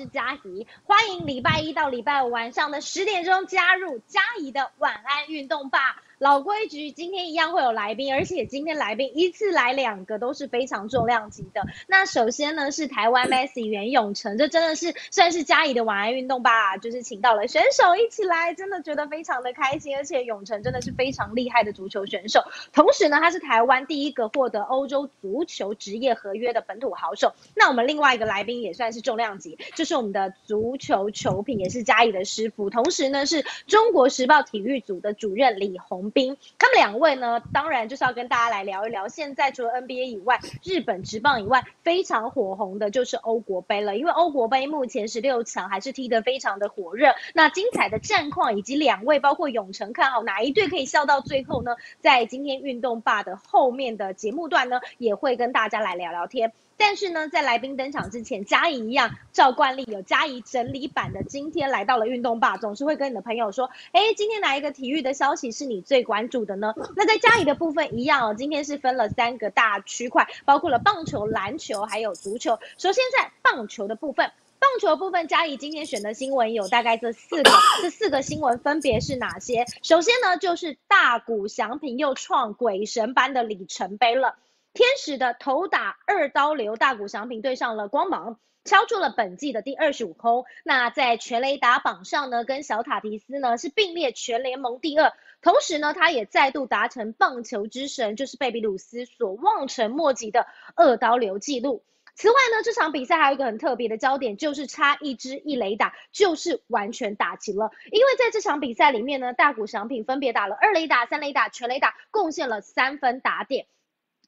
[0.00, 6.02] 是嘉怡，欢迎礼拜一到礼拜五晚上的十点钟加入嘉怡的晚安运动吧。
[6.20, 11.62] 老规矩，今天一样会有来宾，而且今天来宾一次来两个都是非常重量级的。
[11.86, 19.96] 那首先呢是台湾 Messi 袁永成，这真的是算是嘉怡的晚安运动吧，就是请到了选手一起来，真的觉得非常的开心。
[19.96, 22.44] 而且永成真的是非常厉害的足球选手，
[22.74, 27.32] 同时呢他是台湾第一个获得欧洲足球职业合约的本土好手。
[27.56, 36.09] 那我们另外一个来宾也算是重量级，就是我们的足球球品，也是嘉怡的师傅，同时呢是中国时报体育组的主任李红。
[36.10, 39.08] 兵，他们两位呢，当然就是要跟大家来聊一聊。
[39.08, 43.96] 现在除了 NBA 以外，日本职棒以外，非常火红的就是欧国杯了。
[43.96, 47.14] 因为欧国杯目前十六强还是踢得非常的火热。
[47.34, 51.76] 那精彩的战况以及两位，包括永成看好哪一队可以笑到最后呢？
[52.00, 56.52] 在今天运动霸的后面的节目段呢，也会跟大家来聊聊天。
[56.80, 61.22] 但是呢，在来宾登场之前，嘉怡一样照惯例有嘉怡整理版的。
[61.22, 66.72] 今天来到了运动吧，总是会跟你的朋友说，哎，今天哪一个体育的消息是你最关注的呢？
[66.96, 72.58] 那在嘉怡的部分一样哦，今天是分了三个大区块，包括了棒球、篮球还有足球。
[72.78, 77.50] 首先在棒球的部分，棒球部分嘉怡今天选的新闻有大概这四个，
[77.82, 79.66] 这四个新闻分别是哪些？
[79.82, 84.36] 首先呢，就是大谷翔平又创鬼神般的里程碑了。
[84.72, 90.44] 天使的头打二刀流，大谷翔平对上了光芒，敲出了本季的第二十五轰。
[90.62, 95.12] 那在全雷打榜上呢，跟小塔提斯呢是并列全联盟第二。
[95.42, 101.82] 同时呢，他也再度达成棒球之神就是贝比鲁斯所望尘莫及的二刀流纪录。
[102.14, 107.72] 此外呢，这场比赛还有一个很特别的焦点，就是差一支一雷打，就是完全打齐了。
[107.90, 113.66] 因为在这场比赛里面呢，大谷翔平分别打了二雷打、三雷打、全雷打，贡献了三分打点。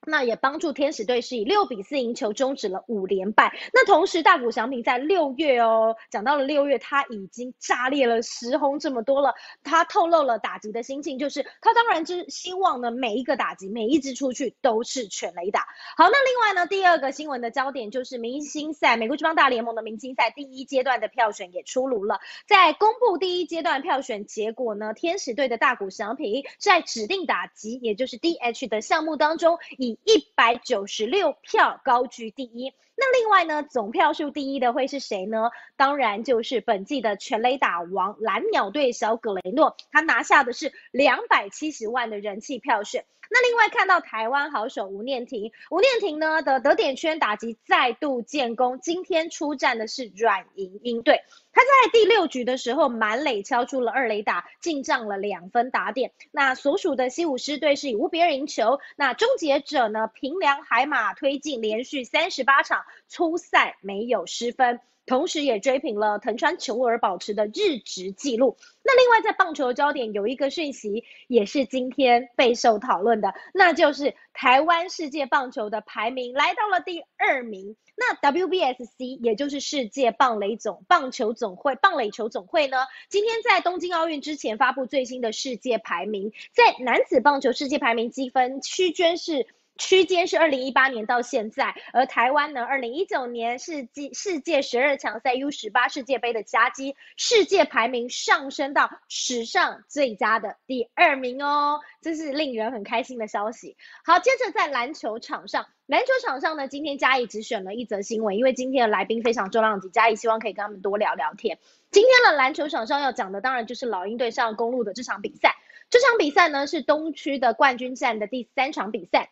[0.05, 3.57] 那也帮助天使队是以六比四赢球，终止了五连败。
[3.73, 9.35] 那同时，大谷翔平在六月哦，讲到了六月，他已经炸裂了十轰这么多了。
[9.63, 15.67] 他透露了打击的心情，就是他当然就是希望呢，每一个打击，每一支出去都是全雷打。
[15.97, 22.21] 好，那另外呢，第二个新闻的焦点就是明星赛，美国职棒大联盟的明星赛第一阶段的票选也出炉了。
[22.49, 35.51] 在公布第一阶段票选结果呢，天使队的大谷翔平在指定打击，也就是 DH 的项目当中以一百九十六票高居第一，那另外呢，总票数第一的会是谁呢？
[35.77, 43.05] 当然就是本季的全垒打王蓝鸟队小葛雷诺，他拿下的是两百七十万的人气票选。
[43.35, 51.23] 那另外看到台湾好手吴念婷，吴念婷呢的得点圈打击再度建功，今天出战的是软银鹰队。
[51.53, 56.13] 他在第六局的时候满垒敲出了二垒打，进账了两分打点。
[56.31, 58.81] 那所属的西武狮队是以五比二赢球。
[58.97, 64.81] 那终结者呢平凉海马推进连续三十八场初赛没有失分。
[65.05, 68.57] 同时也追平了藤川球儿保持的日职纪录。
[68.85, 77.77] 那另外在棒球焦点有一个讯息，也是今天备受讨论的，那就是台湾世界棒球的排名来到了第二名。
[77.97, 82.79] 那 WBSC 也就是世界棒垒总棒球总会棒垒球总会呢，
[83.09, 89.47] 今天在东京奥运之前发布最新的世界排名，在男子棒球世界排名积分区间是。
[89.79, 103.77] 区间是二零一八年到现在，而台湾呢，二零一九年是世世界十二强赛 U 十八世界杯的佳绩，世界排名上升到史上最佳的第二名哦，这是令人很开心的消息。
[104.05, 111.59] 好，接着在篮球场上，篮球场上呢，今天嘉义只选了一则新闻，因为今天的来宾非常重量级，嘉义希望可以跟他们多聊聊天。
[111.91, 115.57] 今天的篮球场上要讲的，当然就是老鹰队上公路的这场比赛。
[115.91, 119.31] 这场比赛呢，是东区的冠军战的第三场比赛。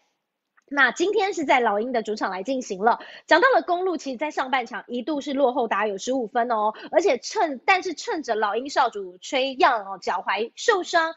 [0.73, 3.01] 那今天是在老鹰的主场来进行了。
[3.27, 11.17] 讲到了公路，其实在上半场一度是落后达有十五分哦，而且趁但是趁着老鹰少主吹样哦脚踝受伤。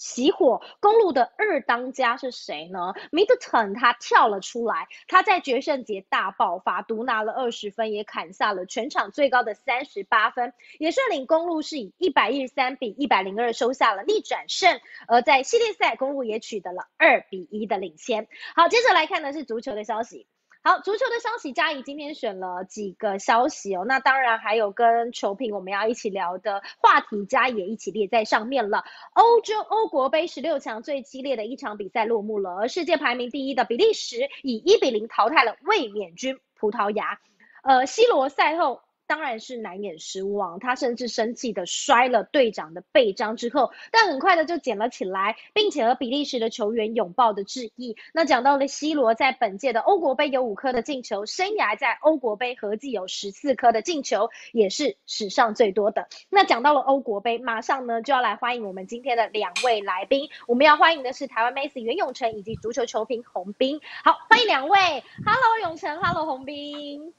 [0.00, 14.80] 起火，公路的二当家是谁呢？Middleton 他跳了出来，他在决胜节大爆发，独拿了二十分，也砍下了全场最高的三十八分，也率领公路是以一百一十三比一百零二收下了逆转胜。
[15.06, 18.26] 而在系列赛，公路也取得了二比一的领先。
[18.56, 20.26] 好，接着来看的是足球的消息。
[20.62, 23.86] 好，足球的消息，嘉怡今天选了几个消息哦。
[23.86, 28.84] 那当然还有跟球评我们要一起聊的话题，嘉怡也一起列在上面了。
[29.14, 37.18] 欧洲欧国杯十六强最激烈的一场比赛落幕了，而世界排名第一的比利时以一比零淘汰了卫冕军葡萄牙。
[37.62, 38.82] 呃，C 罗赛后。
[39.10, 40.60] 当然是难掩失望。
[40.60, 47.96] 他甚至生气的摔了队长的背章之后，但很快的就捡了起来，并且和比利时的球员拥抱的致意。
[48.14, 56.06] 那讲到了 C 罗在本届的欧国杯有五颗的进球，生涯在欧国杯合计有十四颗的进球，也是史上最多的。
[56.28, 60.30] 那讲到了欧国杯，马上呢就要来欢迎我们今天的两位来宾。
[60.46, 63.80] 我们要欢迎的是台湾 Messi 袁永成以及足球球评洪斌。
[64.04, 64.78] 好，欢迎两位。
[65.26, 67.12] Hello 永成，Hello 洪斌。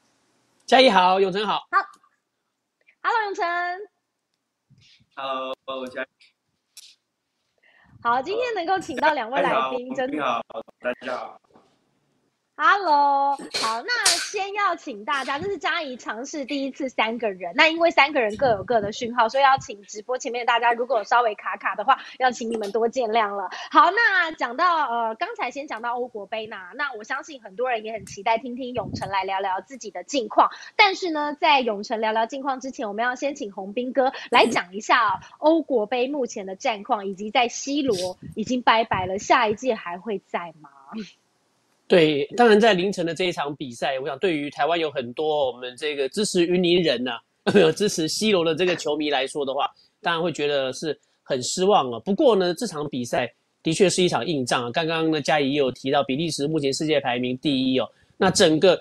[0.71, 1.67] 嘉怡好，永成好。
[1.69, 1.77] 好
[3.03, 3.45] ，Hello 永成。
[5.17, 6.07] Hello 嘉。
[8.01, 10.41] 好，今天能够请到两位来宾，真的好，
[10.79, 11.41] 大家好。
[12.63, 23.49] Hello，好，那先要请大家，这是嘉怡尝试第一次三个人，那因为三个人各有各的讯号，所以要请直播前面大家，如果稍微卡卡的话，要请你们多见谅了。
[23.71, 30.51] 好，那讲到呃，刚才先讲到欧国杯呢，那我相信很多人也很期待听听永成来聊聊自己的近况。
[30.75, 40.69] 但是呢，在永成聊聊近况之前，我们要先请洪斌哥来讲一下欧国杯目前的战况，以及在 C 罗已经拜拜了，下一届还会在吗？
[41.91, 47.19] 对，当然在凌晨的这一场比赛，我想对于台湾有很多我们这个支持云林人呐，
[47.75, 51.99] 支持西罗的这个球迷来说的话，当然会觉得是很失望啊。
[51.99, 53.29] 不过呢，这场比赛
[53.61, 54.71] 的确是一场硬仗啊。
[54.71, 57.85] 刚刚呢，嘉怡也有提到，比利时目前世界排名第一哦，
[58.15, 58.79] 那整个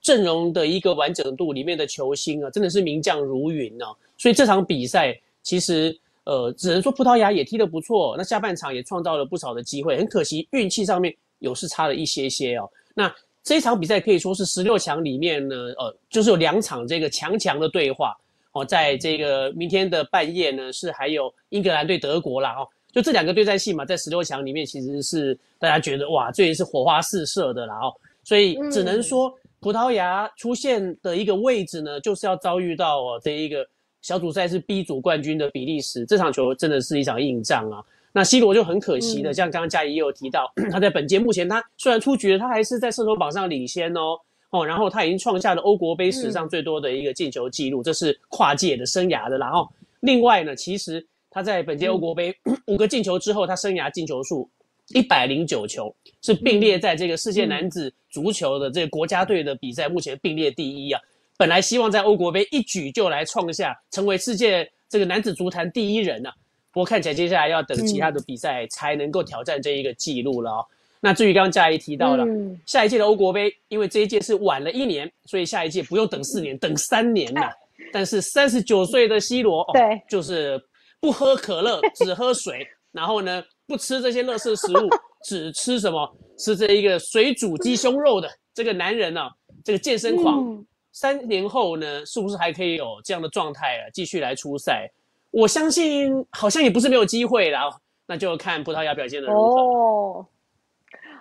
[0.00, 3.86] 阵容的一个完整度里面的球星啊，真的是名将如云哦。
[4.16, 11.12] 所以这场比赛其实呃，只能说葡萄牙也踢得不错，那下半场也创造了不少的机会，很可惜运气上面。
[11.42, 12.68] 有是差了一些些哦。
[12.94, 18.16] 那这场比赛可以说是十六强里面呢，呃，就是有两场这个强强的对话
[18.52, 18.64] 哦。
[18.64, 22.68] 在这个明天的半夜呢，是还有英格兰对德国啦哦。
[22.92, 27.92] 就这两个对战戏嘛，在十六强里面其实是大家觉得哇，这也是火花四射的啦哦。
[28.22, 33.66] 所以只能说葡萄牙出现的一个位置呢，就是要遭遇到哦这一个
[34.02, 36.04] 小组赛是 B 组冠军的比利时。
[36.04, 37.82] 这场球真的是一场硬仗啊。
[38.14, 44.18] 那 C 罗就很可惜的，像刚刚嘉怡也有提到，他在本届目前他虽然出局了，他还是在射手榜上领先哦
[44.50, 49.38] 哦，然后他已经创下了欧国杯史上最多的一个进球纪录，这是跨界的生涯的。
[49.38, 49.66] 然后
[50.00, 52.34] 另外呢，其实他在本届欧国杯
[52.68, 54.46] 五个进球之后，他生涯进球数
[54.88, 61.00] 一百零九球，是并列在这个世界男子足球的这个国家队的比赛目前并列第一啊。
[61.38, 66.28] 本来希望在欧国杯一举就来创下成为世界这个男子足坛第一人呢。
[66.72, 70.66] 不过看起来接下来要等其他的比赛才能够挑战这一个记录了哦。
[71.00, 72.24] 那至于刚刚嘉怡提到了
[72.64, 77.50] 下一届的欧国杯，因为这一届是晚了一年，所以下一届不用等四年，等三年呐。
[77.92, 80.62] 但是三十九岁的 C 罗，对，就是
[81.00, 84.88] 不喝可乐，只喝水，然后呢不吃这些乐色食物，
[85.24, 86.16] 只吃什么？
[86.38, 89.28] 吃这一个水煮鸡胸肉的这个男人呢？
[89.64, 93.90] 这个健身狂，三年后呢，是不是还可以有这样的状态啊？
[93.92, 94.88] 继续来出赛？
[95.32, 97.68] 我相信好像也不是没有机会啦，
[98.06, 99.60] 那就看葡萄牙表现的如何。
[99.60, 100.26] 哦，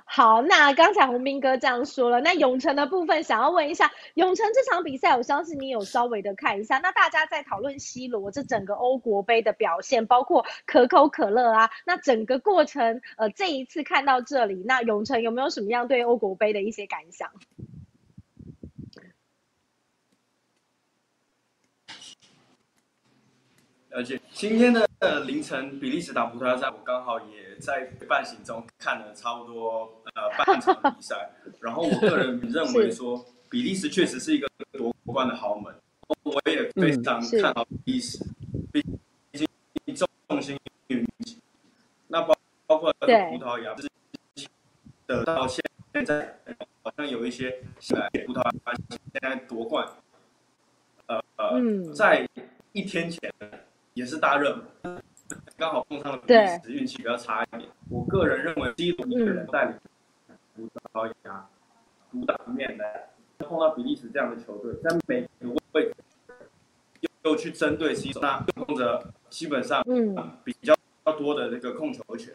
[0.03, 6.77] 好，那刚才洪斌哥这样说了，那永成的部分想要问一下，永成这场比赛，我相信你有稍微的看一下。
[6.79, 17.29] 那大家在讨论 C 罗这整个欧国杯的表现，包括可口可乐啊，那整个过程，呃，这一次看到这里，那永成有没有什么样对欧国杯的一些感想？
[23.93, 24.87] 而且今天的
[25.25, 31.29] 凌晨比利时打葡萄牙赛，我刚好也在半醒中看了差不多呃半场比赛。
[31.59, 35.75] 然后我个人认为说，比利时确实是一个夺冠的豪门，
[36.23, 38.25] 我也非常看好比利时，
[38.71, 38.81] 毕
[39.33, 39.45] 竟
[40.27, 40.57] 重心
[40.87, 41.37] 云集。
[42.07, 42.33] 那包
[42.65, 43.75] 包括葡萄牙，
[45.05, 45.61] 得到现
[46.05, 46.39] 在
[46.81, 47.51] 好像有一些
[48.25, 49.85] 葡萄牙现在夺冠，
[51.07, 52.25] 呃呃，在
[52.71, 53.29] 一天前。
[53.93, 55.01] 也是大热门，
[55.57, 57.69] 刚好碰上了比利时，运气比较差一点。
[57.89, 59.75] 我个人认为罗一个人带领
[60.55, 61.45] 葡萄牙
[62.11, 62.85] 独当一面的，
[63.39, 65.95] 碰到比利时这样的球队，在每个位置
[67.01, 69.83] 又又去针对 C 罗，那用着基本上
[70.45, 70.73] 比较
[71.17, 72.33] 多的那个控球权。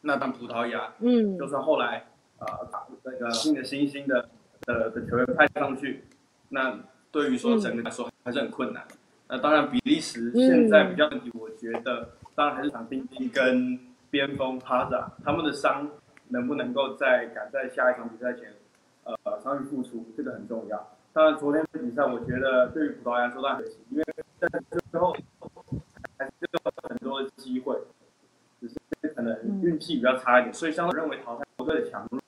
[0.00, 2.06] 那当葡萄牙，嗯，就算后来
[2.38, 4.30] 啊把那个新的新兴的
[4.62, 6.04] 的的球员派上去，
[6.48, 6.78] 那
[7.12, 8.82] 对于说整个来说还是很困难。
[9.32, 13.78] 那当然，比利时现在比较问题，我觉得当然还是想丁丁跟
[14.10, 15.88] 边锋哈扎他们的伤
[16.28, 18.52] 能不能够在赶在下一场比赛前，
[19.04, 20.84] 呃，伤愈复出，这个很重要。
[21.12, 24.04] 当然，昨天的比赛，我觉得对于葡萄牙说当然可惜，因为
[24.40, 24.48] 在
[24.90, 25.14] 最后
[26.18, 27.76] 还是有很多的机会，
[28.60, 28.76] 只是
[29.14, 32.20] 可能运气比较差一点，所以相对认为淘汰球队的强弱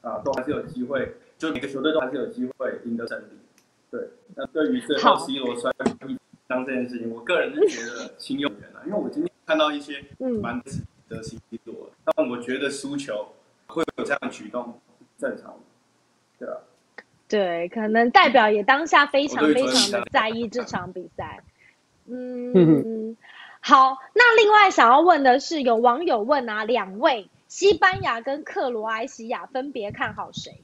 [0.00, 3.24] 啊，都还是有机会，就每个球队都还是有机会赢得胜利。
[3.92, 4.00] 对，
[4.34, 5.70] 那对于最后 C 罗摔
[6.08, 6.18] 一
[6.48, 10.02] 张这件事情，我个人是觉得心有缘啊，因为我今天看到一些
[10.40, 10.80] 蛮值
[11.10, 13.34] 得 C 罗，但我觉得输球
[13.66, 14.80] 会有这样举动
[15.18, 15.54] 正常，
[16.38, 16.56] 对啊。
[17.28, 21.42] 对，可能代表也当下非常非常的在意这场比赛。
[22.06, 23.16] 嗯，
[23.60, 30.62] 好，那另外想要问的是，有网友问啊，两位西班牙跟克罗埃西亚分别看好谁？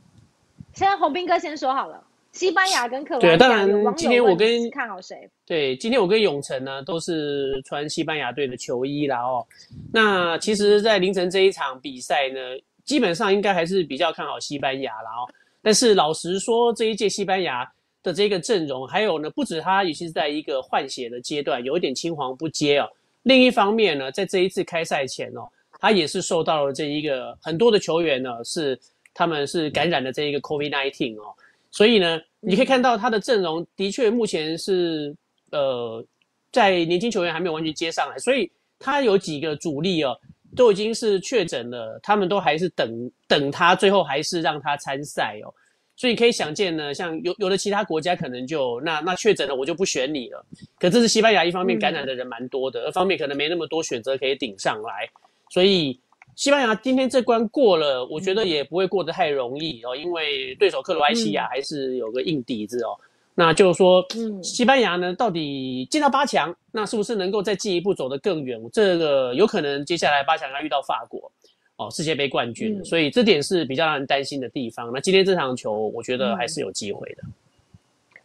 [0.75, 3.67] 现在洪斌哥先说好了，西班牙跟克罗对，当然
[3.97, 5.29] 今天我跟看好谁？
[5.47, 9.45] 对，今天我跟永成呢都是穿西班牙队的球衣啦哦。
[9.93, 12.39] 那其实，在凌晨这一场比赛呢，
[12.85, 15.27] 基本上应该还是比较看好西班牙啦哦。
[15.63, 17.69] 但是老实说，这一届西班牙
[18.03, 22.89] 的这个阵容，还有呢，不止他，尤其是在一个换血的阶段，有一点青黄不接哦。
[23.23, 25.49] 另一方面呢，在这一次开赛前哦，
[25.81, 28.79] 他也是受到了这一个很多的球员呢，是
[29.13, 31.35] 他们是感染了这一个 COVID-19 哦。
[31.79, 35.15] 所以呢，你可以看到他的阵容的确目前是
[35.53, 36.05] 呃，
[36.51, 40.19] 在年轻球员还没有完全接上来，所以他有几个主力哦。
[40.57, 45.55] 都已经是确诊了，他们都还是等等他，最后还是让他参赛哦。
[45.95, 50.45] 所以可以想见呢，像有有的其他国家可能就那那确诊了，我就不选你了。
[50.81, 55.07] 可这是西班牙一方面感染的人蛮多的，二方面可能没那么多选择可以顶上来。
[55.51, 56.01] 所以
[56.39, 62.97] 西班牙今天这关过了，我觉得也不会过得太容易哦，因为对手克罗埃西亚还是有个硬底子哦。
[63.35, 68.57] 那就是说，嗯，西班牙呢，到底进到八强，那是不是能够再进一步走得更远？
[68.73, 71.29] 这个有可能接下来八强要遇到法国，
[71.75, 74.93] 哦，世界杯冠军，所以这点是比较让人担心的地方。
[74.95, 77.25] 那今天这场球，我觉得还是有机会的，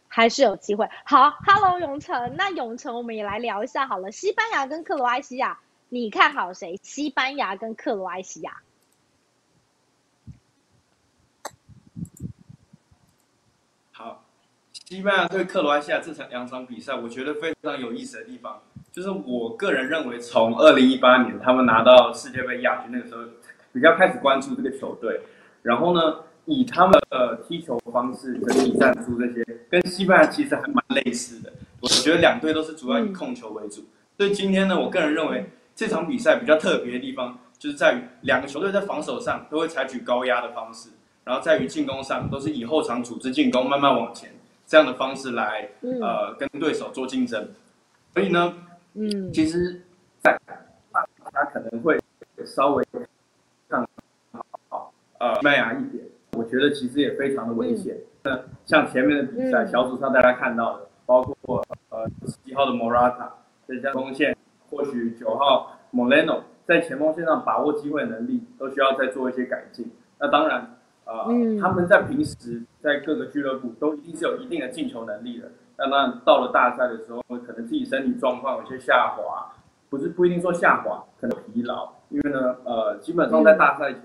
[0.06, 0.88] 还是有机会。
[1.04, 5.58] 好，Hello 永成，那永成我们也来聊一下好了，西班牙跟克罗埃西亚，
[5.94, 6.76] 你看好谁？
[6.82, 8.62] 西班牙跟克罗埃西亚。
[13.92, 14.24] 好
[14.72, 18.60] 西班牙对克罗埃西亚这场两场比赛，我觉得非常有意思的地方，
[18.90, 23.22] 就是我个人认为，从二零一八年他们拿到世界杯亚军那个时候，
[23.72, 25.20] 比较开始关注这个球队。
[25.62, 31.52] 然后呢，以他们的踢球方式、整体战术这些，跟西班牙其实还蛮类似的。
[31.80, 33.84] 我觉得两队都是主要以控球为主。
[34.16, 40.90] 所以今天呢，我个人认为这场比赛比较特别的地方，就是在于两个球队在防守上都会采取高压的方式，
[41.24, 44.30] 然后在于进攻上都是以后场组织进攻，慢慢往前。
[44.66, 45.68] 这样的方式来，
[46.00, 47.46] 呃，跟对手做竞争，
[48.14, 48.54] 所以呢，
[48.94, 49.82] 嗯，其实，
[50.22, 50.40] 在
[51.30, 52.00] 他可能会
[52.46, 52.82] 稍微
[53.68, 53.86] 上
[54.70, 56.02] 好，呃，西班牙一点，
[56.32, 57.94] 我觉得其实也非常的危险。
[58.22, 63.28] 那像前面的比赛，小组上大家看到的，包括呃十一号的 Morata
[63.68, 64.34] 在前锋线，
[64.70, 69.90] 或许九号 Moleno 在前锋线上把握机会能力都需要再做一些改进。
[70.18, 70.70] 那当然。
[71.04, 71.26] 啊，
[71.60, 75.50] 他们在平时在各个俱乐部都一定是有一定的进球能力的。
[75.76, 79.52] 那那到了大赛的时候，可能自己身体状况有些下滑，
[79.90, 81.92] 不是不一定说下滑，可能疲劳。
[82.08, 84.00] 因为呢，呃，基本上在大赛前，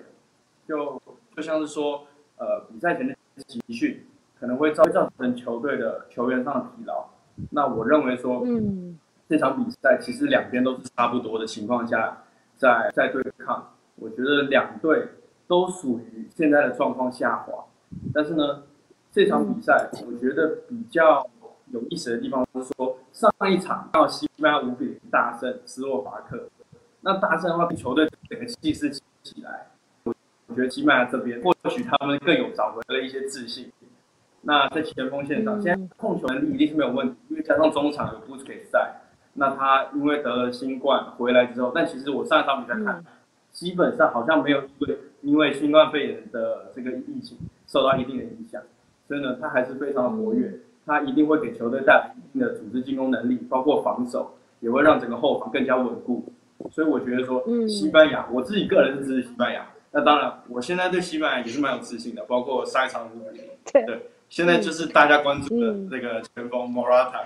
[0.67, 1.01] 就
[1.33, 2.05] 就像是说，
[2.37, 3.15] 呃，比赛前的
[3.47, 4.05] 集训
[4.37, 7.05] 可能会造造成球队的球员上的疲劳。
[7.49, 12.23] 那我认为说，嗯，这场比赛其实两边都是差不多的情况下，
[12.57, 15.07] 在在对抗，我觉得两队。
[15.49, 17.65] 都属于现在的状况下滑，
[18.13, 18.61] 但是呢，
[19.11, 21.27] 这场比赛我觉得比较
[21.71, 26.47] 有意思的地方是说，上一场到西班牙五比零大胜斯洛伐克，
[27.01, 28.91] 那大胜的话，球队整个气势
[29.23, 29.71] 起来，
[30.03, 30.13] 我
[30.45, 33.71] 我觉得西班牙这边或许他们更有找回了一些自信。
[34.41, 38.98] 那在前锋线上，现在控球能力一定是没有问题，因为加上中场有布斯克在，
[39.39, 43.03] 那他因为得了新冠回来之后，但其实我上一场比赛看，
[43.51, 44.97] 基本上好像没有因为。
[45.21, 48.61] 因为新冠肺炎的这个疫情受到一定的影响，
[49.05, 50.49] 所以呢，他还是非常的活跃。
[50.85, 56.31] 他一定会给球队带来一定的组织进攻能力，包括防守，也会让整个后防更加稳固。
[56.71, 59.67] 所以我觉得说，西班牙，我自己个人是支持西班牙。
[59.91, 63.85] 那当然，我现在对西班牙也是蛮有自信的，包括上一场五比零。
[63.85, 67.23] 对，现在就是大家关注的这个前锋 Morata。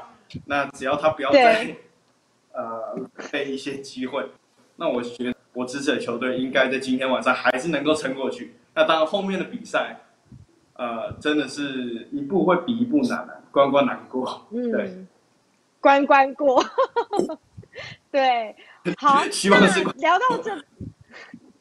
[0.47, 1.75] 那只要他不要再
[2.53, 2.95] 呃
[3.31, 4.25] 被一些机会，
[4.77, 5.33] 那我觉得。
[5.55, 8.55] 我支持的球队应该在今天晚上还是能够撑过去。
[8.73, 9.99] 那当然，后面的比赛，
[10.73, 14.47] 呃，真的是一步会比一步难，关关难过。
[14.49, 15.05] 嗯，对，
[15.79, 16.65] 关关过。
[18.09, 18.55] 对，
[18.97, 20.57] 好， 希望是聊到这。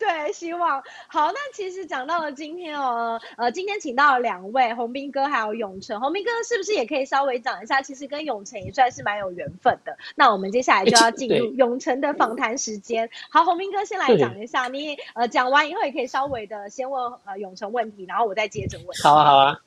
[0.02, 1.30] 对，希望好。
[1.30, 6.00] 那其实讲到了今天哦，呃，今天请到了两位洪斌哥还有永成。
[6.00, 7.80] 洪斌哥是不是也可以稍微讲一下？
[7.80, 9.97] 其实跟永成也算是蛮有缘分的。
[10.16, 13.09] 那我们接下来就要进入永成的访谈时间。
[13.30, 18.88] 好，洪斌哥先来讲一下，你呃讲完以后也可以稍微的先问呃永成问题，然后我再接着问。
[19.04, 19.61] 好啊，好啊。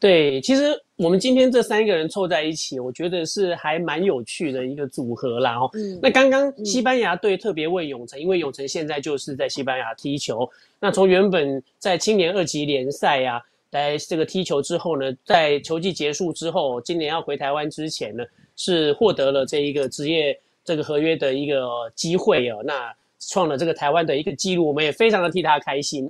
[0.00, 5.68] 对，其实我们今天这三个人凑在一起，我觉得是还蛮有趣的一个组合啦哦。
[5.74, 10.48] 嗯那刚刚西班牙队特别为永成，因为永成现在就是在西班牙踢球。
[10.78, 13.42] 那从原本在青年二级联赛呀、
[13.72, 18.22] 来这个踢球之后呢，在球季结束之后，今年要回台湾之前呢，
[18.54, 22.62] 是获得了这一个职业这个合约的一个机会哦。
[22.64, 26.08] 那创了这个台湾的一个记录，我们也非常的替他开心。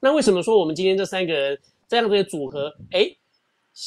[0.00, 1.56] 那为什么说我们今天这三个人
[1.88, 3.16] 这样的组合，诶，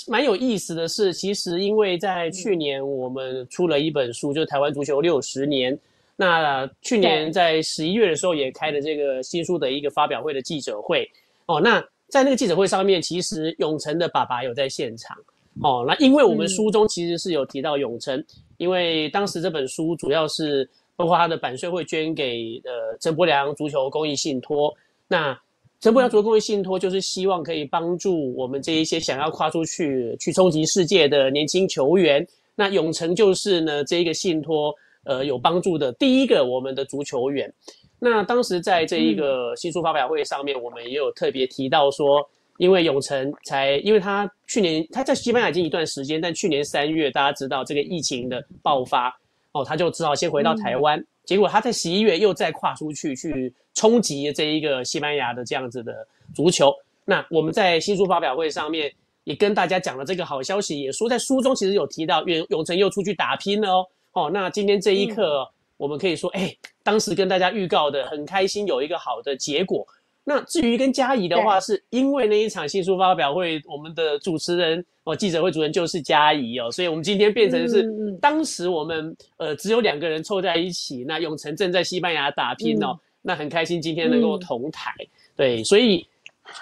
[0.07, 5.75] 蛮有意思的是，其实因为在去年我们出了一本书，就是《台湾足球六十年》。
[6.17, 11.05] 那去年在十一月的时候也开了这个新书的一个发表会的记者会
[11.45, 11.59] 哦。
[11.59, 15.17] 那在那个记者会上面，其实永成的爸爸有在现场
[15.61, 15.83] 哦。
[15.85, 18.23] 那因为我们嗯书中其实是有提到永成，
[18.57, 24.73] 因为当时这本书主要是包括他的版税会捐给呃陈柏良足球公益信托。
[25.07, 25.37] 那
[25.85, 32.27] 陈柏良足球公益信托就是希望可以帮助我们这一些想要跨出去去冲击世界的年轻球员。
[32.55, 34.73] 那永成就是呢这一个信托
[35.03, 37.53] 呃有帮助的第一个我们的足球员。
[37.99, 42.27] 那当时在这一个新书发表会上面，我们也有特别提到说，
[42.57, 49.15] 因为永成才，因为他去年他在西班牙已经一段时间，但去年三月大家知道这个疫情的爆发，
[49.51, 50.99] 哦，他就只好先回到台湾。
[51.25, 56.73] 结果他在十一月又再跨出去去冲击这一个西班牙的这样子的足球。
[57.05, 58.91] 那我们在新书发表会上面
[59.25, 63.85] 也跟大家讲了这个好消息，也说在书中其实有提到永永成又出去打拼了哦。
[64.13, 65.47] 哦，那今天这一刻。
[65.77, 69.85] 我们可以说，哎，当时跟大家预告的很开心，有一个好的结果。
[70.23, 77.83] 那至于跟嘉怡的话，是因为那一场新书发表会，我们的主持人哦，记者会主任就是嘉怡哦，所以我们今天变成是
[78.21, 84.93] 当时我们呃只有两个人凑在一起，那永成正在西班牙打拼哦，那很开心今天能够同台，
[85.35, 86.07] 对，所以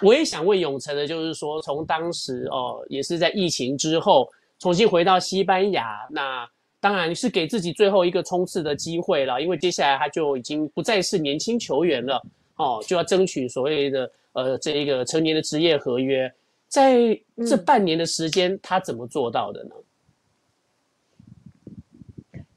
[0.01, 6.50] 我也想问永成的，就是说从当时哦，也是在疫情之后重新回到西班牙，那。
[6.84, 12.21] 当然是给自己最后一个冲刺的机会了，因为接下来他就已经不再是年轻球员了，
[12.58, 16.30] 哦，就要争取所谓的呃这一个成年的职业合约。
[16.67, 19.76] 在这半年的时间，他怎么做到的呢？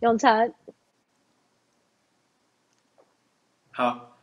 [0.01, 0.53] 永成，
[3.77, 4.17] 好，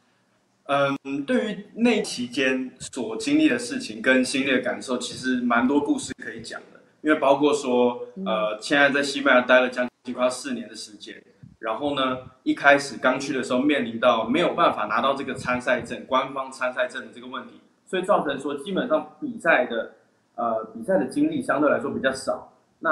[0.66, 6.82] 嗯，对于那期间所经历的事情跟心里的感受，其实蛮多故事可以讲的。
[7.02, 11.24] 因为包括说，呃，现在在西班牙待了将近快四年的时间，
[11.60, 19.92] 然后呢，一开始刚去的时候面临到没有办法拿到这个参赛证，官方参赛证的这个问题，所以造成说基本上比赛的，
[20.34, 22.52] 呃，比赛的经历相对来说比较少。
[22.80, 22.92] 那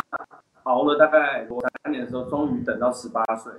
[0.62, 1.48] 熬了大概
[1.84, 3.52] 三年的时候，终于等到十八岁，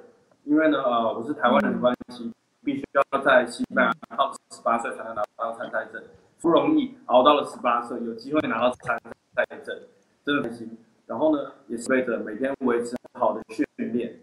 [0.44, 2.30] 因为呢，呃，我是台湾人的关系，
[2.64, 6.02] 必须要在西班牙到十八岁才能拿到参赛证，
[6.40, 9.00] 不容易熬到了十八岁，有机会拿到参
[9.34, 9.78] 赛证。
[10.24, 14.20] 真的开心，然后呢，也是为了每天维持好的训练，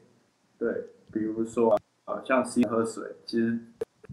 [0.58, 0.72] 对，
[1.12, 3.60] 比如说呃，像吃喝水，其实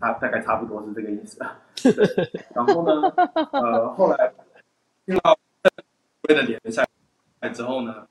[0.01, 1.39] 它大概差不多是这个意思。
[2.53, 3.09] 然后呢，
[3.53, 4.33] 呃，后来
[5.05, 5.39] 听到
[6.29, 6.85] 为了联赛
[7.55, 8.09] 之后呢，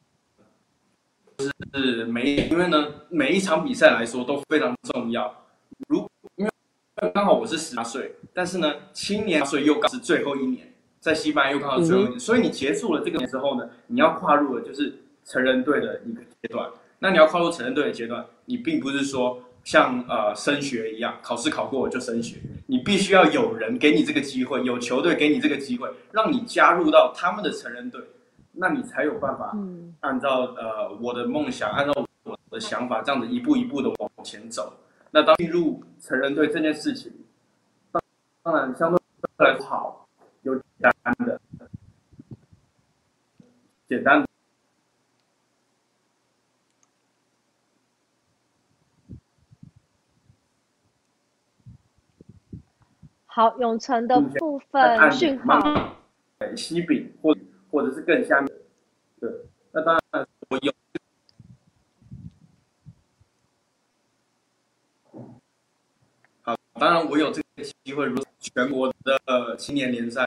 [1.37, 1.45] 就
[1.77, 2.77] 是每因为呢
[3.09, 5.35] 每一场比赛来说都非常重要，
[7.45, 10.67] 我是十八岁，但是呢青年岁又刚是最后一年。
[10.99, 14.91] 在西班牙又刚好最后一年，所以你结束了这个年之后呢，你要跨入的就是
[15.25, 16.67] 成人队的一个阶段。
[16.97, 28.01] 那你要跨入成人队的阶段，你并不是说像呃升学一样，考试考过我就升学，你必须要有人给你这个机会，有球队给你这个机会，让你加入到他们的成人队，
[28.53, 29.55] 那你才有办法
[29.99, 34.73] 按照呃我的梦想，按照我的想法，这样子一步一步的往前走。
[35.11, 37.13] 那当进入成人队这件事情，
[38.45, 38.99] 当然相对
[39.39, 40.07] 来说好。
[40.43, 41.41] 有简单的，
[43.87, 44.27] 简单的。
[53.25, 55.95] 好，永成的部分讯号，
[56.55, 57.35] 西饼或
[57.71, 58.55] 或者是更下面，
[59.19, 59.27] 对，
[59.71, 60.71] 那当然我有。
[66.43, 70.25] 好，当然我有这个机会，如果全国的青年联赛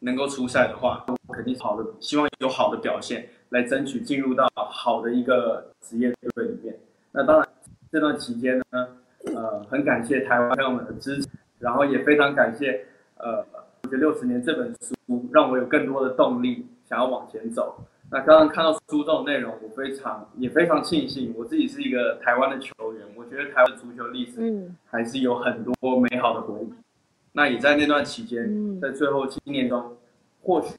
[0.00, 6.78] 能够出赛的话，我肯定是好的，希望有好的表现来争取进入到好的一个职业队里面。
[7.12, 7.48] 那当然
[7.90, 8.88] 这段期间呢，
[9.34, 12.86] 呃，很感谢台湾朋友们的支持，然后也非常感谢
[13.16, 13.42] 呃
[13.82, 17.76] 《我觉得六十年》这本书，让我有更多的动力想要往前走。
[18.08, 26.72] 那刚刚看到书中的内容，我非常也非常庆幸，我自己是一个台湾的球员，我觉得台湾足球历史嗯，还是有很多美好的回忆。
[27.36, 29.94] 那也在那段期间，嗯在最后七年中，
[30.40, 30.74] 或许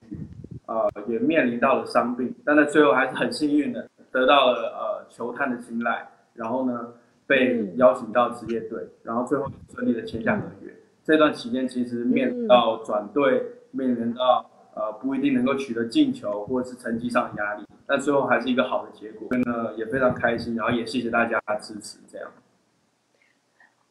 [0.65, 6.91] 呃也面临到了伤病，但在最后还是很幸运的得到了呃球探的青睐，然后呢
[7.27, 10.73] 被邀请到职业队，然后最后顺利的签下合约。
[11.03, 22.27] 这段期间其实面临到转队，面临到呃不一定能够取得进球或者是成绩上的压力，但最后还是一个好的结果，所以呢也非常开心，然后也谢谢大家支持，这样。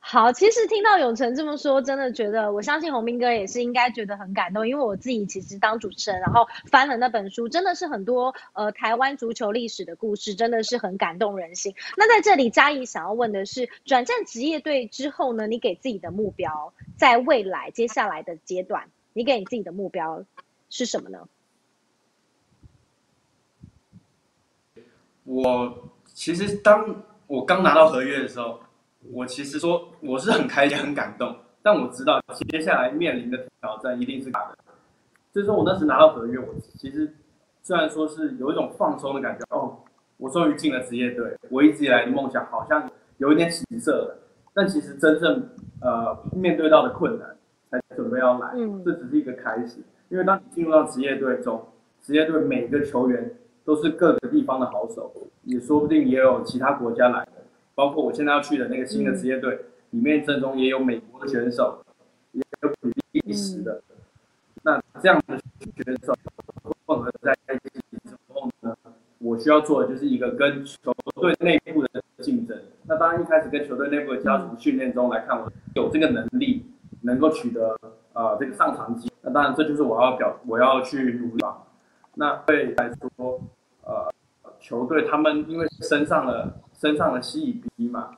[0.08, 11.74] 好，其实听到永成这么说，真的觉得，我相信洪斌哥也是应该觉得很感动，因为我自己其实当主持人，然后翻了那本书，真的是很多呃台湾足球历史的故事，真的是很感动人心。
[11.96, 20.24] 那在这里，嘉怡想要问的是，转战职业队之后呢，你给自己的目标，在未来接下来的阶段，你给你自己的目标
[20.70, 21.26] 是什么呢？
[25.24, 28.60] 我其实当我刚拿到合约的时候。
[29.12, 34.56] 我其实说我是很开心、很感动，但我知道接下来面临的挑战一定是大的。
[35.32, 37.12] 所以说我那时拿到合约，我其实
[37.62, 39.76] 虽然说是有一种放松的感觉，哦，
[40.16, 44.18] 我终于进了职业队，我一直以来的梦想好像有一点起色了。
[44.54, 45.48] 但其实真正
[45.82, 47.36] 呃面对到的困难
[47.70, 49.80] 才准备要来，这只是一个开始。
[50.08, 51.62] 因为当你进入到职业队中，
[52.00, 57.35] 职业队每个球员都是各个地方的好手，也说不定也有其他国家来的。
[57.76, 61.84] 包括我现在要去的那个新的职业队，里面阵中也有美国的选手，
[62.32, 63.82] 也有比利时的。
[64.62, 65.38] 那这样的
[65.84, 66.14] 选手
[66.86, 68.74] 混合在一起之后呢，
[69.18, 72.58] 我需要做的就是一个跟球队内部的竞争。
[72.84, 76.64] 那当然一开始跟球队内部的家族训练中来看，我有这个能力，
[77.02, 77.78] 能够取得
[78.14, 79.12] 呃这个上场机。
[79.20, 81.44] 那当然这就是我要表我要去努力。
[82.14, 83.38] 那对来说，
[83.84, 84.10] 呃，
[84.58, 86.62] 球队他们因为升上了。
[86.78, 88.10] 升上的西乙 B 嘛，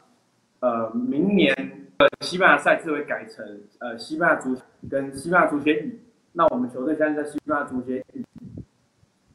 [0.61, 1.55] 呃，明年
[1.99, 3.45] 呃西班牙赛制会改成
[3.79, 4.57] 呃西班牙足
[4.91, 5.99] 跟西班牙足协乙，
[6.33, 8.25] 那我们球队现在在西班牙足协乙，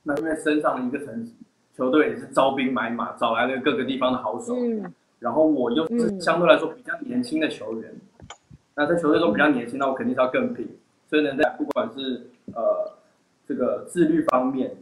[0.03, 1.33] 那因为身上的一个层级，
[1.75, 4.55] 球队也是招兵买马，找来了各个地方的好手，
[5.19, 7.93] 然后我又是相对来说比较年轻的球员，
[8.75, 10.67] 那在球队中比较年轻，那我肯定是要更拼，
[11.09, 12.21] 所以呢，在不管是
[12.53, 12.91] 呃
[13.47, 14.75] 这个自律方面，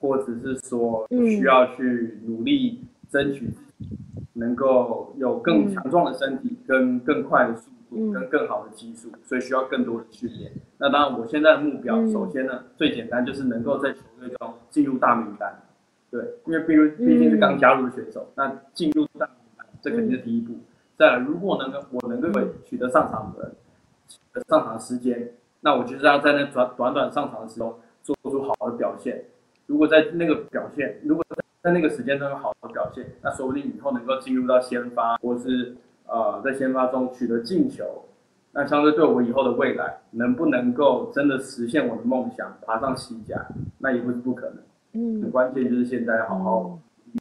[0.00, 3.48] 或者是说需要去努力争取。
[4.34, 10.50] 能够有更强壮的身体，跟更快的速度，跟更好的技术，所以需要更多的训练。
[10.78, 15.54] 那当然，我现在的目标，首先呢，最简单就是能够在球队中进入大名单。
[16.10, 20.54] 对，因为比如毕竟是刚加入的选手，那进入大名单，这肯定是第一步。
[20.96, 23.52] 再来，如果能够我能够取得上场的
[24.48, 29.22] 上场时间，那我就是要在那短短短上场的时候做出好的表现。
[29.66, 31.21] 如果在那个表现，如果
[31.62, 38.04] 在那个时间中有好的表现，那说不定以后能够进入到先发，或是呃在先发中取得进球，
[38.50, 43.46] 那相对对我以后的未来，能不能够真的实现我的梦想，爬上西甲，
[43.78, 44.58] 那也不是不可能。
[44.94, 46.78] 嗯，关键就是现在好好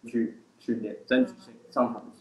[0.07, 1.33] 去训练，争取
[1.69, 2.20] 上场的机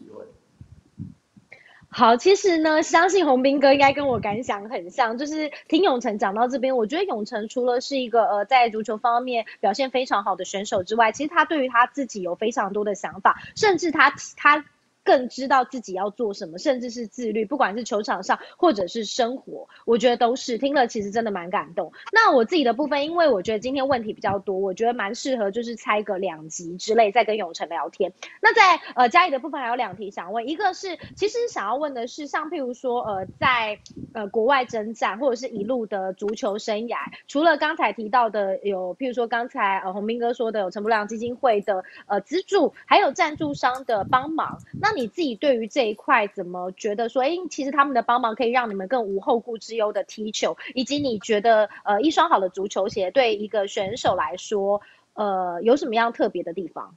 [1.93, 14.65] 好，其实呢，相信洪斌哥应该跟我感想很像，就是听永成讲到这边，我觉得永成除了是一个呃在足球方面表现非常好的选手之外，其实他对于他自己有非常多的想法，甚至他他。
[15.03, 21.91] 更知道自己要做什么，甚至是自律，不管是球场上或者是生活，我觉得都是听了其实真的蛮感动。
[22.11, 28.13] 那我自己的部分，因为我觉得今天问题比较多，我觉得蛮适合就是猜个两集之类再跟永成聊天。
[28.41, 33.79] 那在呃嘉义的部分还有两题想问，一个是其实想要问的是，像譬如说呃在
[34.13, 54.81] 呃国外征战或者是一路的足球生涯，除了刚才提到的有譬如说刚才呃洪斌哥说的有陈不良基金会的呃资助，还有赞助商的帮忙，那你自己对于这一块怎么觉得说，哎，其实他们的帮忙可以让你们更无后顾之忧的踢球，以及你觉得，呃，一双好的足球鞋对一个选手来说，
[55.13, 56.95] 呃，有什么样特别的地方？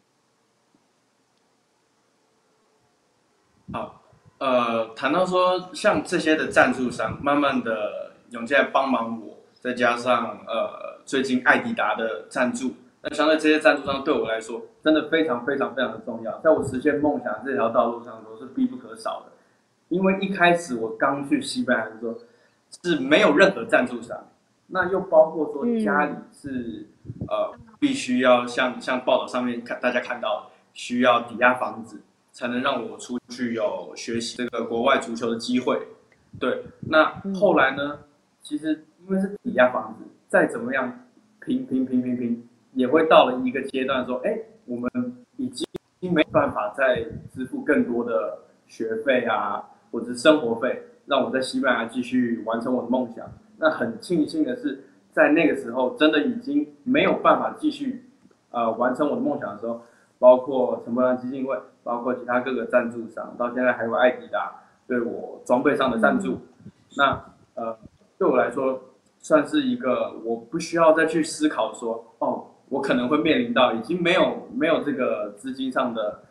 [3.72, 4.02] 好，
[4.38, 12.74] 呃，谈到说像这些的赞助商，慢慢的涌进来帮忙我，再加上呃，最近艾迪达的赞助。
[13.06, 19.32] 那相对这些赞助商对我来说，真的非常非常非常的重要，在我实现梦想这条道路上都是必不可少的。
[19.90, 22.16] 因为一开始我刚去西班牙的时候，
[22.82, 24.26] 是没有任何赞助商，
[24.68, 26.86] 那又包括说家里是
[27.28, 32.00] 呃必须要像像报道上面看大家看到，需要抵押房子
[32.32, 35.86] 才能让我出去有学习这个国外足球的机会。
[36.40, 37.98] 对，那后来呢，
[38.42, 41.06] 其实因为是抵押房子，再怎么样
[41.44, 42.48] 拼拼拼拼拼。
[42.74, 44.90] 也会到了一个阶段，说，哎，我们
[45.36, 45.66] 已经
[46.12, 53.26] 没办法再支付更多的学费啊，或者是生活费，让我在西班牙继续完成我的梦想。
[53.58, 58.04] 那很庆幸的是，在那个时候真的已经没有办法继续
[58.50, 59.82] 呃完成我的梦想的时候，
[60.18, 64.52] 包括陈柏良基金会，包括其他各个赞助商，到现在还有艾迪达
[64.86, 66.38] 对我装备上的赞助，
[66.96, 67.78] 那呃
[68.18, 68.80] 对我来说
[69.18, 76.22] 算是一个我不需要再去思考说哦，我可能会面临到已经没有没有这个资金上的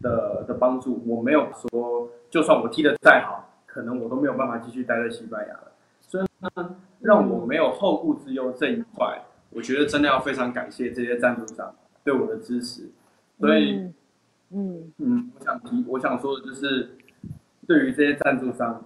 [0.00, 6.76] 的的帮助，我没有说就算我踢得再好，可能我都没有办法继续待在西班牙了，所以呢。
[7.00, 12.90] 让我没有后顾之忧这一块，我觉得真的要非常感谢这些赞助商对我的支持。
[13.38, 13.88] 所以，
[14.50, 16.90] 嗯嗯，我想提，我想说的就是，
[17.68, 18.82] 对于这些赞助商，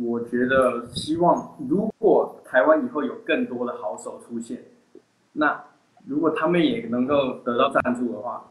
[0.00, 4.62] 我觉得希望如果台湾以后有更多的好手出现，
[5.32, 5.60] 那
[6.06, 8.42] 如果他们也能够得到赞助的话，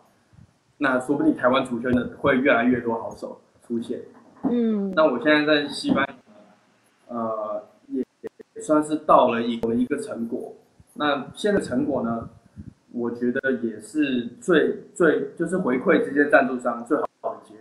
[0.77, 3.99] 那说不定台湾足球的会越来越多好手出现。
[4.43, 7.63] 嗯，那我现在在西班牙，呃。
[8.55, 10.53] 也算是到了一个一个成果，
[10.93, 12.29] 那现在成果呢？
[12.93, 17.53] 我觉得也是最最就是回馈这些赞助商最好的结。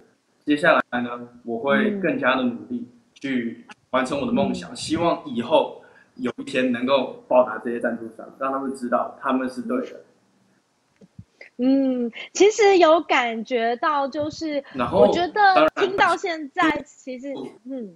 [0.44, 5.82] 接下来呢，我会更加的努力去完成我的梦想，希望以后
[6.16, 10.04] 有一天能够报答这些赞助商，让他们知道他们是对的。
[11.56, 17.32] 嗯，其实有感觉到，就是我觉得听到现在，其实
[17.64, 17.94] 嗯。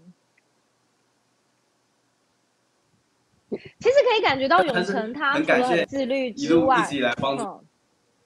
[3.51, 7.45] 其实可以感觉到永成他除了自律之外，一直来帮助。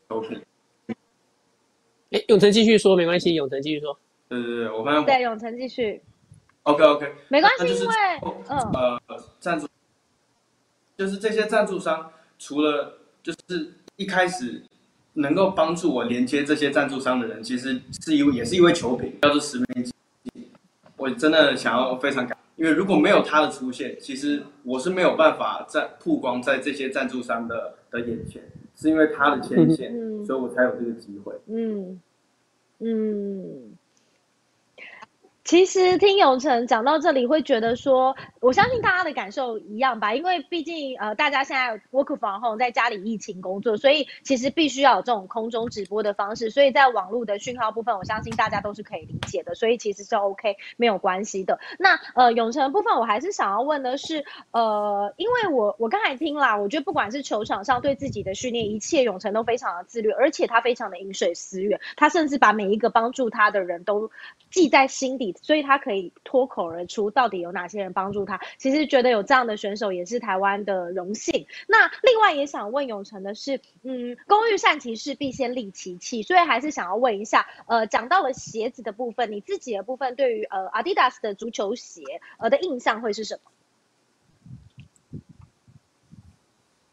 [0.09, 0.43] OK。
[2.11, 3.97] 哎，永成继续说，没关系，永成继续说。
[4.29, 6.03] 对对对，我们对永成继续。
[6.65, 7.95] OK OK，没关系，因为
[8.51, 9.01] 嗯呃
[9.39, 9.69] 赞助，
[10.97, 14.63] 就是这些赞助商，除了就是一开始
[15.15, 19.93] 能够帮助我连接这些赞助商的人，其实是一位也是一位球评，叫做石明基。
[20.97, 22.37] 我真的想要非常感。
[22.57, 28.43] 因为如果没有他的出现，其实我是没有办法在曝光在这些赞助商的的眼前，
[28.77, 29.93] 是因为他的牵线，
[30.25, 31.35] 所以我才有这个机会。
[31.47, 32.01] 嗯
[32.79, 33.77] 嗯。
[35.53, 51.61] 其实听永成讲到这里，会觉得说，我相信大家的感受一样吧，因为毕竟呃，大家现在 work from home，在家里疫情工作，所以其实必须要有这种空中直播的方式，所以在网络的讯号部分，我相信大家都是可以理解的，所以其实是 OK 没有关系的。
[51.79, 64.11] 那呃，永成部分，我还是想要问的是，呃，因为我我刚才听啦，我觉得不管是球场上对自己的训练，一切永成都非常的自律，而且他非常的饮水思源，他甚至把每一个帮助他的人都
[64.51, 65.37] 记在心底。
[65.43, 68.41] 所以他可以脱口而出，到底有哪些人帮助他？
[68.59, 71.47] 其实觉得有这样的选手也是台湾的荣幸。
[71.67, 76.23] 那另外也想问永成的是，嗯，工欲善其事，必先利其器。
[76.23, 82.03] 所以还是想要问一下，呃，讲到了鞋子的部分，你自己的部分对于呃 Adidas 的足球鞋
[82.39, 85.21] 呃的印象会是什么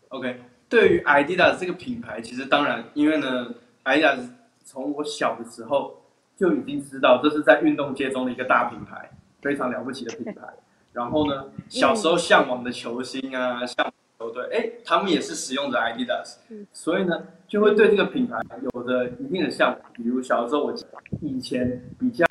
[0.10, 4.28] ？OK，对于 Adidas 这个品牌，其实当然，因为呢，Adidas
[4.66, 5.96] 从我小的时候。
[6.40, 10.42] 就已经知道这是在运动界中的一个大品牌，非常了不起的品牌。
[10.94, 16.38] 然后呢，小时候向往的球星啊，像球队，哎，他们也是使用着 Adidas，
[16.72, 18.40] 所以呢，就会对这个品牌
[18.74, 19.80] 有着一定的向往。
[19.94, 20.74] 比如小时候我
[21.22, 22.26] 以前比较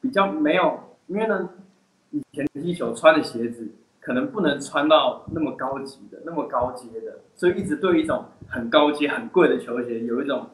[0.00, 1.48] 比较没有，因为呢，
[2.10, 3.66] 以前踢球穿的鞋子
[4.00, 10.50] 可能不能穿到那么高级的、那么高阶的，所以一直对一种很高阶、很贵的球鞋有一种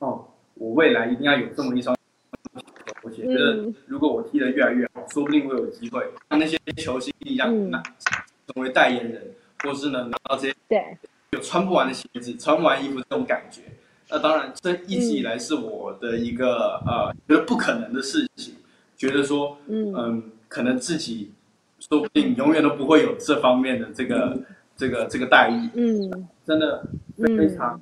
[0.00, 0.26] 哦。
[0.62, 1.96] 我未来一定要有这么一双，
[3.02, 6.08] 我觉得如果我踢得越来越好，说不定我有机会。
[6.30, 7.82] 像那些球星一样，那
[8.46, 10.96] 成为代言人，或是呢拿到这些对。
[11.32, 13.62] 有穿不完的鞋子、穿不完衣服这种感觉。
[14.08, 18.54] 那当然，这一直以来是我的一个呃觉得不可能的事情，
[18.96, 20.22] 觉得说嗯。
[20.52, 21.32] 可能自己
[21.80, 24.38] 说不定永远都不会有这方面的这个
[24.76, 25.70] 这个这个待遇。
[25.72, 26.86] 嗯，真的
[27.18, 27.80] 非常。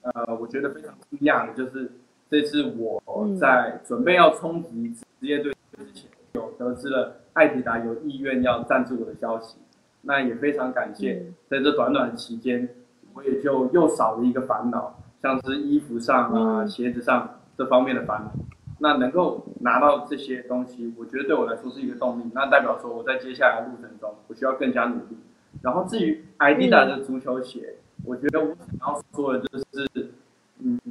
[0.00, 1.92] 呃，我觉得非常惊讶的，就是
[2.30, 3.02] 这次我
[3.40, 9.56] 在准备要冲击职业队之前，有得知了艾迪达有意愿要赞助我的消息，
[10.02, 12.68] 那也非常感谢，在这短短的期间，
[13.14, 18.30] 我也就又少了一个烦恼，像是衣服上啊、鞋子上这方面的烦恼。
[18.78, 22.22] 那能够拿到这些东西，我觉得对我来说是一个动力。
[22.32, 25.18] 那代表说我在接下来的路程中，我需要更加努力。
[25.62, 27.74] 然后至于艾迪达的足球鞋。
[28.02, 29.99] 我觉得我想要说的就是，嗯，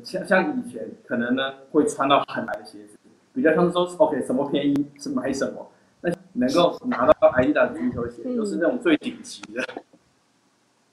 [0.04, 2.98] 像像以前可能呢会穿到很难的鞋子，
[3.34, 5.70] 比较像是说，OK，什么便宜是买什么，
[6.02, 9.64] 那能够拿到 Adidas 足球鞋都是那种最顶级的，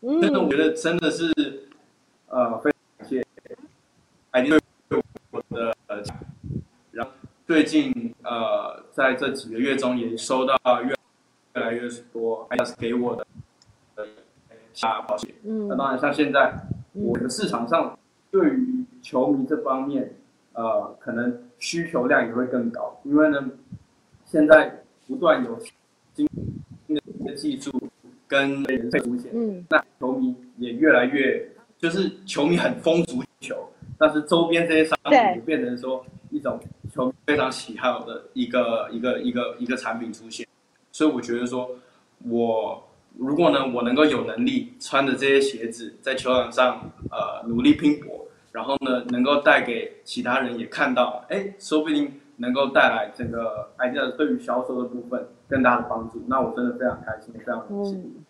[0.20, 1.24] 真的我觉得真的是，
[2.28, 3.26] 呃，非常感谢
[4.32, 4.60] Adidas
[5.30, 5.74] 我的，
[6.92, 7.12] 然后
[7.46, 10.88] 最近呃在这几个月中也收到越
[11.54, 13.26] 越来越多 Adidas 给我的。
[14.72, 15.34] 下保险。
[15.42, 16.52] 嗯那当然，像现在
[16.92, 17.98] 我的市场上
[18.36, 20.14] 对于球迷这方面，
[20.52, 23.50] 呃，可能需求量也会更高，因为呢，
[24.26, 25.58] 现在不断有
[26.14, 26.28] 新
[27.24, 27.72] 的技术
[28.28, 29.64] 跟人会出现，嗯。
[29.70, 33.56] 那球迷也越来越，就是球迷很疯足球，
[33.96, 36.60] 但是周边这些商品也变成说一种
[36.92, 40.46] 球迷非常喜好的一个一个一个一个产品出现，
[40.92, 41.70] 所以我觉得说，
[42.28, 46.78] 我如果呢我能够有能力穿着这些鞋子在球场上
[47.10, 48.25] 呃努力拼搏，
[48.56, 57.98] 然后呢能够带给其他人也看到，哎，说不定能够带来整个 idea 对于销售的部分更大的帮助，那我真的非常开心，非常荣幸。
[57.98, 58.24] 嗯。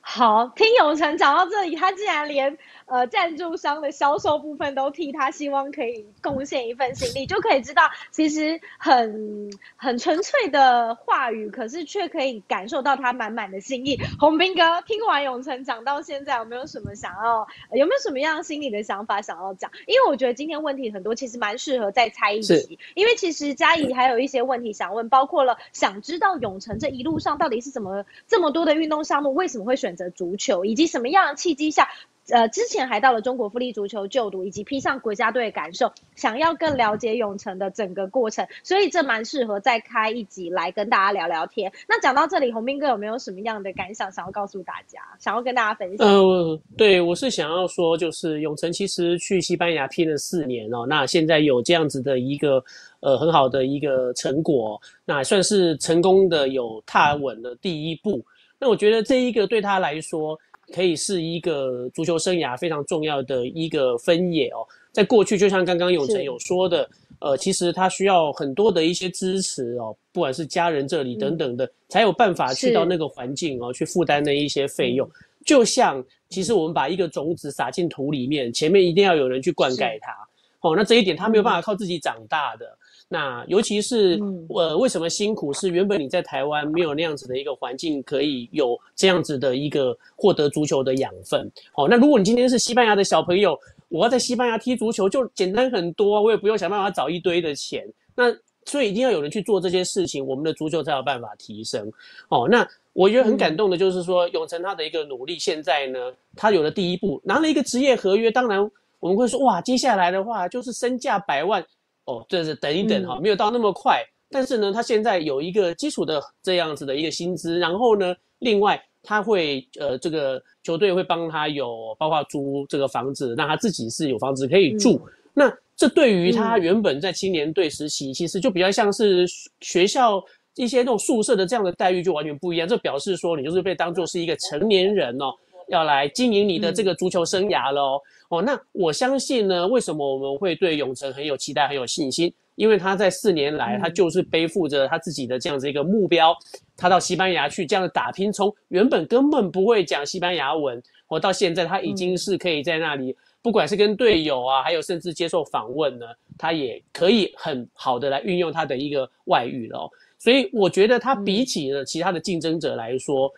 [0.00, 13.98] 好，听永成讲到这里，他竟然连呃赞助商的销售部分都替他，希望可以贡献一份心力，就可以知道其实很很纯粹的话语，可是却可以感受到他满满的心意。
[14.18, 19.70] 洪斌哥，听完永成讲到现在，有没有什么想要，呃有没有什么样心里的想法想要讲？
[19.86, 31.88] 因为我觉得今天问题很多，其实蛮适合再猜一是集，因为其实嘉怡还有一些问题想问，包括了想知道永成这一路上到底是怎么这么多的运动项目，为什么会选择足球，以及什么样的契机下，
[32.30, 41.70] 呃，之前还到了中国富力足球就读，以及披上国家队的感受，想要更了解永成的整个过程，所以这蛮适合再开一集来跟大家聊聊天。
[41.86, 46.08] 那讲到这里，洪斌哥有没有什么样的感想想要告诉大家，想要跟大家分享？
[46.08, 52.64] 呃，对我是想要说，就是永成其实去西班牙拼了四年哦，那现在有这样子的一个
[53.00, 58.24] 呃很好的一个成果，那算是成功的有踏稳了第一步。
[58.58, 60.38] 那我觉得这一个对他来说，
[60.72, 64.66] 可以是一个足球生涯非常重要的一个分野哦。
[64.92, 75.08] 在过去，就像刚刚永成有说的，呃，其实他需要很多的一些支持哦，不管是家人这里等等的，才有办法去到那个环境哦，去负担那一些费用。
[75.44, 80.12] 就像其实我们把一个种子撒进土里面，前面一定要有人去灌溉它。
[80.60, 82.78] 哦，那这一点他没有办法靠自己长大的。
[83.14, 85.52] 那尤其是嗯呃，为什么辛苦？
[85.52, 91.48] 是原本你在台湾没有那样子的一个环境，可以有这样子的一个获得足球的养分。
[91.70, 93.56] 好、那如果你今天是西班牙的小朋友，
[93.88, 97.86] 我要在西班牙踢足球就简单很多，我也不用想办法找一堆的钱。
[98.16, 101.88] 那所以一定要有人去做这些事情，我们的足球才有办法提升。
[102.30, 108.28] 哦，那我觉得很感动的就是说，永成他的一个努力，现在呢，他有了第一步，拿了一个职业合约。
[108.28, 108.58] 当然，
[108.98, 111.64] 我们会说，哇，接下来的话就是身价百万。
[112.06, 114.02] 哦，这是等一等哈，没有到那么快。
[114.30, 125.00] 但是呢，他现在有一个基础的这样子的一个薪资，然后呢，另外他会呃，这个球队会帮他有包括租这个房子，让他自己是有房子可以住。
[125.32, 129.24] 那这对于他原本在青年队时期，其实就比较像是
[129.60, 130.22] 学校
[130.56, 132.66] 一些那种宿舍的这样的待遇就完全不一样。
[132.66, 135.34] 这表示说你就是被当做是一个成年人哦，
[135.68, 138.00] 要来经营你的这个足球生涯喽。
[138.28, 142.32] 哦，那我相信呢，为什么我们会对永成很有期待、很有信心？
[142.56, 146.32] 因为他在四年来，他就是背负着他自己的这样子一个目标，
[146.76, 156.06] 他到西班牙去这样的打拼，从原本根本不会讲西班牙文，我到现在他已经是可以在那里，不管是跟队友啊，还有甚至接受访问呢，
[156.38, 159.90] 他也可以很好的来运用他的一个外语了、哦。
[160.16, 163.30] 所以我觉得他比起了其他的竞争者来说，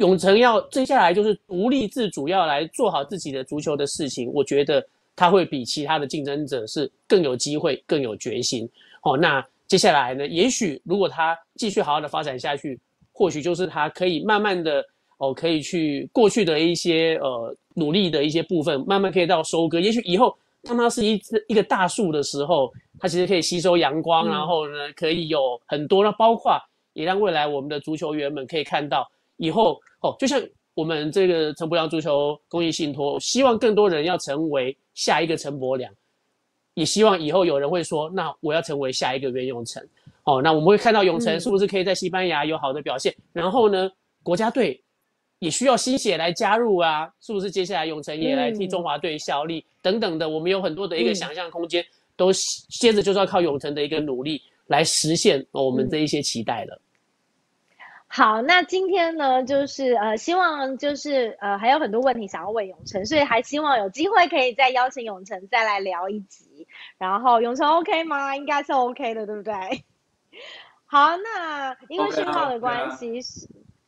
[0.00, 4.30] 永成要接下来就是独立自主，要来做好自己的足球的事情。
[4.32, 4.84] 我觉得
[5.14, 8.68] 他会比其他的竞争者是更有机会、更有决心。
[9.02, 10.26] 哦，那接下来呢？
[10.26, 12.80] 也许如果他继续好好的发展下去，
[13.12, 14.82] 或许就是他可以慢慢的
[15.18, 19.78] 哦，可以去过去的一些呃努力的一些部分，慢慢可以到收割。
[19.78, 26.58] 也许以后当它是一一个大树的时候，它其实可以吸收阳光，然后呢，可以有很多那，包括
[26.94, 29.06] 也让未来我们的足球员们可以看到
[29.40, 30.40] 以后哦，就像
[30.74, 35.90] 我们这个陈伯良足球公益信托，希望更多人要成为下一个陈伯良，
[36.74, 39.82] 也希望以后有人会说，那我要成为下一个袁永成。
[40.24, 43.14] 哦，那我们会看到永成是不是可以在西班牙有好的表现？
[43.32, 43.90] 然后呢，
[44.22, 44.78] 国家队
[45.38, 47.50] 也需要新血来加入啊，是不是？
[47.50, 51.82] 接下来永成也来替中华队效力、等等的，我们有很多的一个想象空间，
[52.14, 52.30] 都
[52.68, 56.80] 接着就是要靠永成的一个努力来实现、哦、我们这一些期待了。
[58.12, 66.66] 好，那今天呢，就是呃，希望就是呃，还有很多问题想要问永成，所以还希望有机会可以再邀请永成再来聊一集。
[66.98, 68.34] 然后永成 OK 吗？
[68.34, 69.54] 应该是 OK 的，对不对？
[70.86, 73.20] 好，那因为讯号的关系，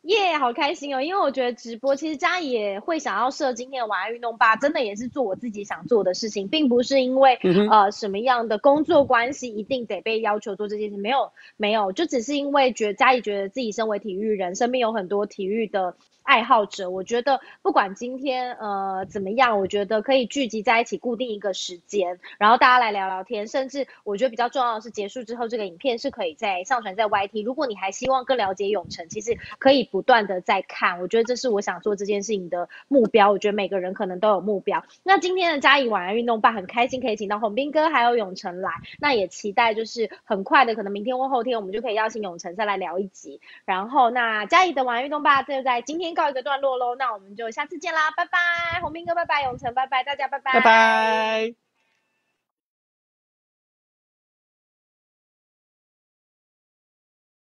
[0.02, 1.00] 耶，好开心哦！
[1.00, 15.94] 因为我觉得直播其实嘉怡也会想要设今天的晚安运动吧，真的也是做我自己想做的事情，并不是因为、嗯呃什么样的工作关系一定得被要求做这件事，没有没有，就只是因为觉得嘉怡觉得自己身为体育人，身边有很多体育的
[16.24, 27.44] 爱好者，我觉得不管今天呃怎么样，我觉得可以聚集在一起，固定一个时间，然后大家来聊聊天，甚至我觉得比较重要的是，结束之后这个影片是可以再上传在 YT。
[27.44, 33.30] 如果你还希望更了解永城，其实可以不断的在看，我觉得这是我想做这件事情的目标。
[33.30, 34.82] 我觉得每个人可能都有目标。
[35.02, 43.40] 那今天的嘉怡晚安运动吧，很开心可以请到洪斌哥还有永成来，那也期待就是很快的，可能明天或后天我们就可以邀请永成再来聊一集。
[43.66, 46.96] 然后那嘉怡的晚安运动吧，就在今天告一个段落喽。
[46.96, 51.71] 那我们就下次见啦，拜拜，洪斌哥，拜拜，永成，拜拜，大家拜拜，拜拜。